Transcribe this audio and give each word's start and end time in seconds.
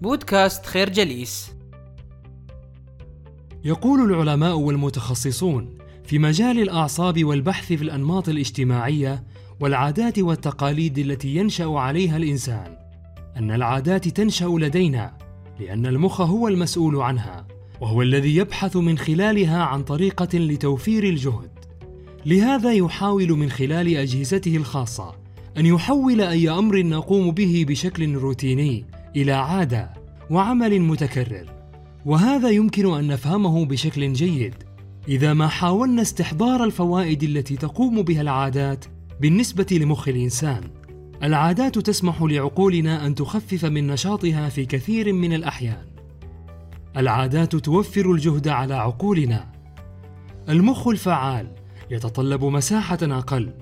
بودكاست 0.00 0.66
خير 0.66 0.90
جليس. 0.90 1.50
يقول 3.64 4.12
العلماء 4.12 4.56
والمتخصصون 4.56 5.78
في 6.04 6.18
مجال 6.18 6.62
الأعصاب 6.62 7.24
والبحث 7.24 7.66
في 7.66 7.82
الأنماط 7.82 8.28
الاجتماعية 8.28 9.24
والعادات 9.60 10.18
والتقاليد 10.18 10.98
التي 10.98 11.36
ينشأ 11.36 11.66
عليها 11.66 12.16
الإنسان 12.16 12.76
أن 13.36 13.50
العادات 13.50 14.08
تنشأ 14.08 14.44
لدينا 14.44 15.12
لأن 15.60 15.86
المخ 15.86 16.20
هو 16.20 16.48
المسؤول 16.48 16.96
عنها 16.96 17.46
وهو 17.80 18.02
الذي 18.02 18.36
يبحث 18.36 18.76
من 18.76 18.98
خلالها 18.98 19.62
عن 19.62 19.82
طريقة 19.82 20.38
لتوفير 20.38 21.04
الجهد. 21.04 21.50
لهذا 22.26 22.72
يحاول 22.72 23.32
من 23.32 23.50
خلال 23.50 23.96
أجهزته 23.96 24.56
الخاصة 24.56 25.14
أن 25.56 25.66
يحول 25.66 26.20
أي 26.20 26.50
أمر 26.50 26.82
نقوم 26.82 27.30
به 27.30 27.64
بشكل 27.68 28.14
روتيني 28.14 28.84
إلى 29.16 29.32
عادة 29.32 29.90
وعمل 30.30 30.80
متكرر. 30.80 31.46
وهذا 32.06 32.50
يمكن 32.50 32.94
أن 32.94 33.06
نفهمه 33.06 33.64
بشكل 33.64 34.12
جيد. 34.12 34.54
إذا 35.08 35.32
ما 35.32 35.48
حاولنا 35.48 36.02
استحضار 36.02 36.64
الفوائد 36.64 37.22
التي 37.22 37.56
تقوم 37.56 38.02
بها 38.02 38.20
العادات 38.20 38.84
بالنسبة 39.20 39.66
لمخ 39.70 40.08
الإنسان 40.08 40.70
العادات 41.22 41.78
تسمح 41.78 42.22
لعقولنا 42.22 43.06
أن 43.06 43.14
تخفف 43.14 43.64
من 43.64 43.86
نشاطها 43.86 44.48
في 44.48 44.66
كثير 44.66 45.12
من 45.12 45.32
الأحيان. 45.32 45.86
العادات 46.96 47.56
توفر 47.56 48.12
الجهد 48.12 48.48
على 48.48 48.74
عقولنا. 48.74 49.52
المخ 50.48 50.88
الفعال 50.88 51.46
يتطلب 51.90 52.44
مساحة 52.44 52.98
أقل. 53.02 53.52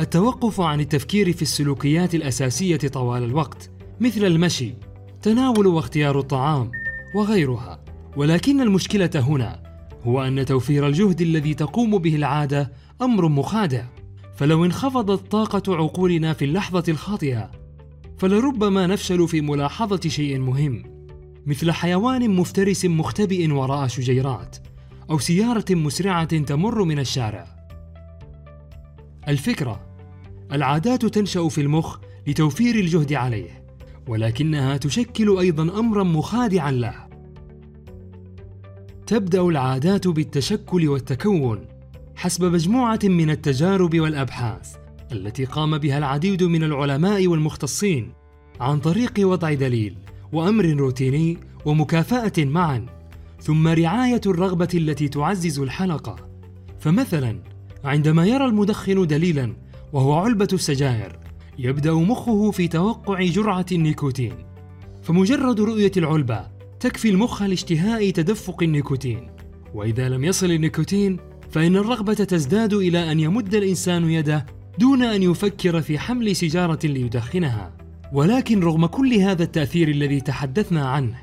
التوقف 0.00 0.60
عن 0.60 0.80
التفكير 0.80 1.32
في 1.32 1.42
السلوكيات 1.42 2.14
الأساسية 2.14 2.76
طوال 2.76 3.22
الوقت 3.22 3.70
مثل 4.00 4.24
المشي 4.24 4.74
تناول 5.22 5.66
واختيار 5.66 6.18
الطعام 6.18 6.70
وغيرها. 7.14 7.80
ولكن 8.16 8.60
المشكلة 8.60 9.10
هنا 9.14 9.62
هو 10.04 10.22
أن 10.22 10.44
توفير 10.44 10.86
الجهد 10.86 11.20
الذي 11.20 11.54
تقوم 11.54 11.98
به 11.98 12.16
العادة 12.16 12.72
أمر 13.02 13.28
مخادع. 13.28 13.84
فلو 14.36 14.64
انخفضت 14.64 15.32
طاقة 15.32 15.76
عقولنا 15.76 16.32
في 16.32 16.44
اللحظة 16.44 16.84
الخاطئة 16.88 17.50
فلربما 18.18 18.86
نفشل 18.86 19.28
في 19.28 19.40
ملاحظة 19.40 20.00
شيء 20.08 20.38
مهم. 20.38 20.82
مثل 21.46 21.72
حيوان 21.72 22.30
مفترس 22.30 22.84
مختبئ 22.84 23.52
وراء 23.52 23.86
شجيرات 23.86 24.56
أو 25.10 25.18
سيارة 25.18 25.64
مسرعة 25.70 26.38
تمر 26.38 26.84
من 26.84 26.98
الشارع. 26.98 27.46
الفكرة: 29.28 29.80
العادات 30.52 31.06
تنشأ 31.06 31.48
في 31.48 31.60
المخ 31.60 31.98
لتوفير 32.26 32.74
الجهد 32.74 33.12
عليه، 33.12 33.67
ولكنها 34.08 34.76
تشكل 34.76 35.38
أيضا 35.38 35.78
أمرا 35.78 36.02
مخادعا 36.02 36.70
له. 36.70 37.08
تبدأ 39.06 39.42
العادات 39.42 40.08
بالتشكل 40.08 40.88
والتكون 40.88 41.64
حسب 42.16 42.44
مجموعة 42.44 42.98
من 43.04 43.30
التجارب 43.30 44.00
والأبحاث 44.00 44.76
التي 45.12 45.44
قام 45.44 45.78
بها 45.78 45.98
العديد 45.98 46.42
من 46.42 46.64
العلماء 46.64 47.26
والمختصين 47.26 48.12
عن 48.60 48.78
طريق 48.78 49.12
وضع 49.18 49.54
دليل 49.54 49.96
وأمر 50.32 50.64
روتيني 50.64 51.38
ومكافأة 51.64 52.44
معا 52.44 52.86
ثم 53.42 53.68
رعاية 53.68 54.20
الرغبة 54.26 54.68
التي 54.74 55.08
تعزز 55.08 55.58
الحلقة 55.58 56.16
فمثلا 56.80 57.38
عندما 57.84 58.26
يرى 58.26 58.44
المدخن 58.44 59.06
دليلا 59.06 59.56
وهو 59.92 60.14
علبة 60.14 60.48
السجائر 60.52 61.18
يبدأ 61.58 61.92
مخه 61.92 62.50
في 62.50 62.68
توقع 62.68 63.22
جرعة 63.22 63.66
النيكوتين. 63.72 64.34
فمجرد 65.02 65.60
رؤية 65.60 65.92
العلبة 65.96 66.46
تكفي 66.80 67.10
المخ 67.10 67.42
لاشتهاء 67.42 68.10
تدفق 68.10 68.62
النيكوتين. 68.62 69.30
وإذا 69.74 70.08
لم 70.08 70.24
يصل 70.24 70.50
النيكوتين 70.50 71.16
فإن 71.50 71.76
الرغبة 71.76 72.14
تزداد 72.14 72.74
إلى 72.74 73.12
أن 73.12 73.20
يمد 73.20 73.54
الإنسان 73.54 74.10
يده 74.10 74.46
دون 74.78 75.02
أن 75.02 75.22
يفكر 75.22 75.80
في 75.80 75.98
حمل 75.98 76.36
سيجارة 76.36 76.86
ليدخنها. 76.86 77.76
ولكن 78.12 78.60
رغم 78.60 78.86
كل 78.86 79.14
هذا 79.14 79.42
التأثير 79.42 79.88
الذي 79.88 80.20
تحدثنا 80.20 80.88
عنه 80.88 81.18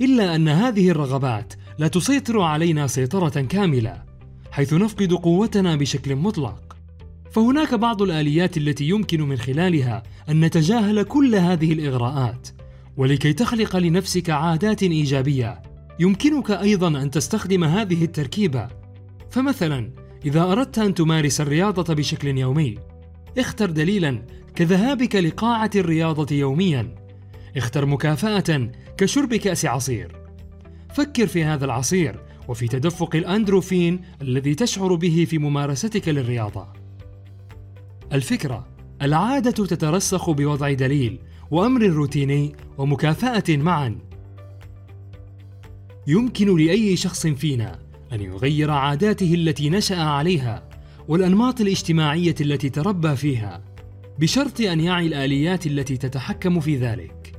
إلا 0.00 0.36
أن 0.36 0.48
هذه 0.48 0.90
الرغبات 0.90 1.54
لا 1.78 1.88
تسيطر 1.88 2.40
علينا 2.40 2.86
سيطرة 2.86 3.40
كاملة 3.40 4.02
حيث 4.50 4.74
نفقد 4.74 5.12
قوتنا 5.12 5.76
بشكل 5.76 6.16
مطلق. 6.16 6.75
فهناك 7.36 7.74
بعض 7.74 8.02
الآليات 8.02 8.56
التي 8.56 8.88
يمكن 8.88 9.22
من 9.22 9.36
خلالها 9.36 10.02
أن 10.28 10.44
نتجاهل 10.44 11.02
كل 11.02 11.34
هذه 11.34 11.72
الإغراءات. 11.72 12.48
ولكي 12.96 13.32
تخلق 13.32 13.76
لنفسك 13.76 14.30
عادات 14.30 14.82
إيجابية 14.82 15.62
يمكنك 16.00 16.50
أيضا 16.50 16.88
أن 16.88 17.10
تستخدم 17.10 17.64
هذه 17.64 18.04
التركيبة. 18.04 18.68
فمثلا 19.30 19.90
إذا 20.24 20.42
أردت 20.42 20.78
أن 20.78 20.94
تمارس 20.94 21.40
الرياضة 21.40 21.94
بشكل 21.94 22.38
يومي 22.38 22.74
اختر 23.38 23.70
دليلا 23.70 24.22
كذهابك 24.54 25.16
لقاعة 25.16 25.70
الرياضة 25.76 26.36
يوميا. 26.36 26.94
اختر 27.56 27.86
مكافأة 27.86 28.70
كشرب 28.96 29.34
كأس 29.34 29.64
عصير 29.64 30.16
فكر 30.94 31.26
في 31.26 31.44
هذا 31.44 31.64
العصير 31.64 32.20
وفي 32.48 32.68
تدفق 32.68 33.16
الأندروفين 33.16 34.00
الذي 34.22 34.54
تشعر 34.54 34.94
به 34.94 35.26
في 35.30 35.38
ممارستك 35.38 36.08
للرياضة. 36.08 36.85
الفكرة 38.12 38.66
العادة 39.02 39.50
تترسخ 39.50 40.30
بوضع 40.30 40.72
دليل 40.72 41.18
وأمر 41.50 41.82
روتيني 41.82 42.56
ومكافأة 42.78 43.56
معا. 43.56 43.98
يمكن 46.06 46.56
لأي 46.56 46.96
شخص 46.96 47.26
فينا 47.26 47.78
أن 48.12 48.20
يغير 48.20 48.70
عاداته 48.70 49.34
التي 49.34 49.70
نشأ 49.70 50.00
عليها 50.00 50.68
والأنماط 51.08 51.60
الاجتماعية 51.60 52.34
التي 52.40 52.68
تربى 52.68 53.16
فيها 53.16 53.64
بشرط 54.18 54.60
أن 54.60 54.80
يعي 54.80 55.06
الآليات 55.06 55.66
التي 55.66 55.96
تتحكم 55.96 56.60
في 56.60 56.76
ذلك. 56.76 57.32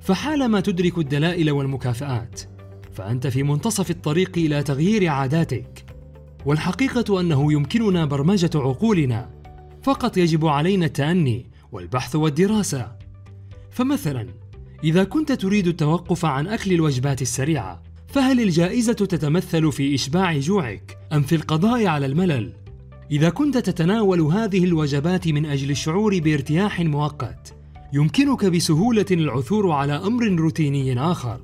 فحالما 0.00 0.60
تدرك 0.60 0.98
الدلائل 0.98 1.50
والمكافآت 1.50 2.40
فأنت 2.92 3.26
في 3.26 3.42
منتصف 3.42 3.90
الطريق 3.90 4.38
إلى 4.38 4.62
تغيير 4.62 5.08
عاداتك. 5.08 5.84
والحقيقة 6.46 7.20
أنه 7.20 7.52
يمكننا 7.52 8.04
برمجة 8.04 8.50
عقولنا 8.54 9.39
فقط 9.82 10.16
يجب 10.16 10.46
علينا 10.46 10.86
التأني 10.86 11.46
والبحث 11.72 12.16
والدراسة 12.16 12.92
فمثلا 13.70 14.26
إذا 14.84 15.04
كنت 15.04 15.32
تريد 15.32 15.66
التوقف 15.66 16.24
عن 16.24 16.46
أكل 16.46 16.72
الوجبات 16.72 17.22
السريعة 17.22 17.82
فهل 18.08 18.40
الجائزة 18.40 18.92
تتمثل 18.92 19.72
في 19.72 19.94
إشباع 19.94 20.38
جوعك 20.38 20.98
أم 21.12 21.22
في 21.22 21.34
القضاء 21.34 21.86
على 21.86 22.06
الملل؟ 22.06 22.52
إذا 23.10 23.30
كنت 23.30 23.58
تتناول 23.58 24.20
هذه 24.20 24.64
الوجبات 24.64 25.28
من 25.28 25.46
أجل 25.46 25.70
الشعور 25.70 26.18
بارتياح 26.18 26.80
مؤقت 26.80 27.54
يمكنك 27.92 28.44
بسهولة 28.44 29.06
العثور 29.10 29.70
على 29.70 29.92
أمر 29.92 30.24
روتيني 30.24 31.00
آخر 31.00 31.40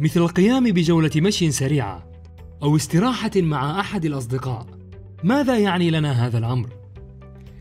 مثل 0.00 0.20
القيام 0.20 0.64
بجولة 0.64 1.10
مشي 1.16 1.50
سريعة 1.50 2.06
أو 2.62 2.76
استراحة 2.76 3.30
مع 3.36 3.80
أحد 3.80 4.04
الأصدقاء 4.04 4.66
ماذا 5.24 5.58
يعني 5.58 5.90
لنا 5.90 6.26
هذا 6.26 6.38
الأمر؟ 6.38 6.81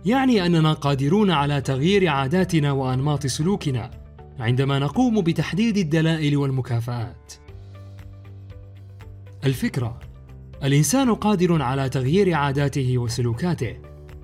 يعني 0.06 0.45
أننا 0.45 0.73
قادرون 0.73 1.31
على 1.31 1.62
تغيير 1.62 2.07
عاداتنا 2.07 2.72
وأنماط 2.72 3.28
سلوكنا 3.28 3.91
عندما 4.39 4.79
نقوم 4.79 5.22
بتحديد 5.22 5.78
الدلائل 5.78 6.38
والمكافآت 6.38 7.34
الفكرة 9.44 10.00
الإنسان 10.63 11.13
قادر 11.13 11.61
على 11.61 11.90
تغيير 11.90 12.34
عاداته 12.34 12.97
وسلوكاته 12.97 13.78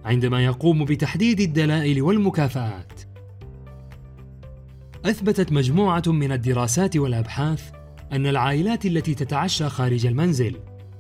عندما 0.06 0.46
يقوم 0.46 0.86
بتحديد 0.86 1.40
الدلائل 1.40 2.02
والمكافآت. 2.02 3.02
أثبتت 5.06 5.52
مجموعة 5.52 6.04
من 6.08 6.32
الدراسات 6.32 6.98
والأبحاث 6.98 7.72
أن 8.12 8.28
العائلات 8.28 8.86
التي 8.86 9.14
تتعشى 9.14 9.70
خارج 9.70 10.06
المنزل 10.06 10.56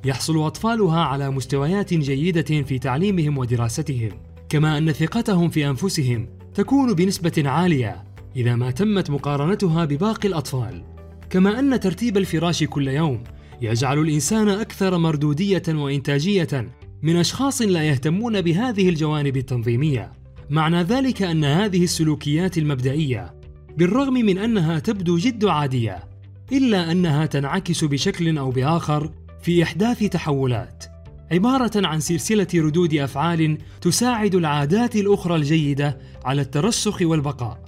يحصل 0.06 0.46
أطفالها 0.46 1.00
على 1.00 1.30
مستويات 1.30 1.94
جيدة 1.94 2.64
في 2.64 2.80
تعليمهم 2.80 3.38
ودراستهم، 3.38 4.12
كما 4.50 4.78
أن 4.78 4.92
ثقتهم 4.92 5.50
في 5.50 5.70
أنفسهم 5.70 6.30
تكون 6.54 6.94
بنسبة 6.94 7.44
عالية 7.50 8.04
إذا 8.36 8.56
ما 8.56 8.72
تمت 8.72 9.10
مقارنتها 9.10 9.86
بباقي 9.86 10.28
الأطفال، 10.28 10.84
كما 11.30 11.60
أن 11.60 11.80
ترتيب 11.80 12.18
الفراش 12.18 12.64
كل 12.64 12.88
يوم 12.88 13.24
يجعل 13.62 14.00
الإنسان 14.00 14.50
أكثر 14.50 14.98
مردودية 14.98 15.64
وإنتاجية 15.70 16.72
من 17.02 17.16
أشخاص 17.16 17.62
لا 17.62 17.84
يهتمون 17.84 18.42
بهذه 18.42 18.90
الجوانب 18.90 19.38
التنظيمية. 19.38 20.12
معنى 20.50 20.84
ذلك 20.84 21.22
أن 21.22 21.44
هذه 21.44 21.84
السلوكيات 21.84 22.58
المبدئية 22.58 23.34
بالرغم 23.78 24.14
من 24.14 24.38
أنها 24.38 24.80
تبدو 24.80 25.18
جد 25.18 25.46
عادية 25.46 26.04
إلا 26.52 26.92
أنها 26.92 27.26
تنعكس 27.26 27.84
بشكل 27.84 28.38
أو 28.38 28.52
بآخر 28.52 29.12
في 29.42 29.64
إحداث 29.64 30.04
تحولات. 30.04 30.86
عبارة 31.32 31.72
عن 31.76 32.00
سلسلة 32.00 32.48
ردود 32.56 32.94
أفعال 32.94 33.58
تساعد 33.82 34.36
العادات 34.36 34.96
الأخرى 34.96 35.36
الجيدة 35.36 35.98
على 36.26 36.42
الترسخ 36.42 37.02
والبقاء. 37.02 37.64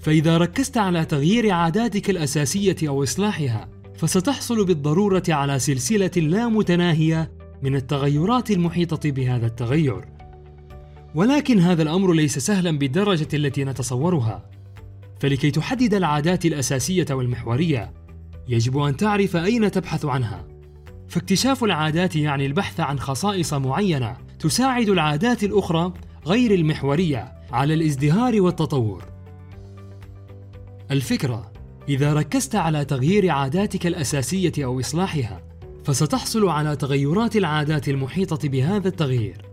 فإذا 0.00 0.38
ركزت 0.38 0.78
على 0.78 1.04
تغيير 1.04 1.50
عاداتك 1.50 2.10
الأساسية 2.10 2.76
أو 2.82 3.02
إصلاحها 3.02 3.68
فستحصل 3.96 4.64
بالضرورة 4.64 5.22
على 5.28 5.58
سلسلة 5.58 6.10
لا 6.16 6.48
متناهية 6.48 7.30
من 7.62 7.76
التغيرات 7.76 8.50
المحيطة 8.50 9.10
بهذا 9.10 9.46
التغير. 9.46 10.04
ولكن 11.14 11.58
هذا 11.58 11.82
الأمر 11.82 12.12
ليس 12.12 12.38
سهلا 12.38 12.78
بالدرجة 12.78 13.28
التي 13.34 13.64
نتصورها. 13.64 14.50
فلكي 15.20 15.50
تحدد 15.50 15.94
العادات 15.94 16.46
الأساسية 16.46 17.06
والمحورية 17.10 17.92
يجب 18.48 18.78
أن 18.78 18.96
تعرف 18.96 19.36
أين 19.36 19.70
تبحث 19.70 20.04
عنها. 20.04 20.51
فاكتشاف 21.12 21.64
العادات 21.64 22.16
يعني 22.16 22.46
البحث 22.46 22.80
عن 22.80 22.98
خصائص 22.98 23.54
معينة 23.54 24.16
تساعد 24.38 24.88
العادات 24.88 25.44
الأخرى 25.44 25.92
غير 26.26 26.54
المحورية 26.54 27.32
على 27.52 27.74
الازدهار 27.74 28.40
والتطور. 28.42 29.04
الفكرة: 30.90 31.52
إذا 31.88 32.12
ركزت 32.12 32.54
على 32.54 32.84
تغيير 32.84 33.30
عاداتك 33.30 33.86
الأساسية 33.86 34.52
أو 34.58 34.80
إصلاحها، 34.80 35.42
فستحصل 35.84 36.48
على 36.48 36.76
تغيرات 36.76 37.36
العادات 37.36 37.88
المحيطة 37.88 38.48
بهذا 38.48 38.88
التغيير. 38.88 39.46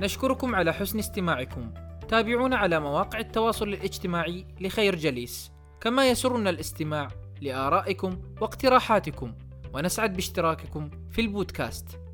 نشكركم 0.00 0.54
على 0.54 0.72
حسن 0.72 0.98
استماعكم. 0.98 1.70
تابعونا 2.08 2.56
على 2.56 2.80
مواقع 2.80 3.18
التواصل 3.18 3.68
الاجتماعي 3.68 4.46
لخير 4.60 4.96
جليس. 4.96 5.50
كما 5.80 6.10
يسرنا 6.10 6.50
الاستماع 6.50 7.08
لآرائكم 7.40 8.18
واقتراحاتكم 8.40 9.34
ونسعد 9.74 10.14
باشتراككم 10.14 10.90
في 11.10 11.20
البودكاست. 11.20 12.07